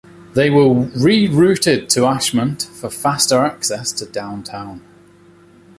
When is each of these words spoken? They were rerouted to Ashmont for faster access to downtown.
They 0.33 0.49
were 0.49 0.87
rerouted 0.95 1.87
to 1.89 1.99
Ashmont 2.07 2.63
for 2.65 2.89
faster 2.89 3.37
access 3.45 3.91
to 3.91 4.07
downtown. 4.07 4.81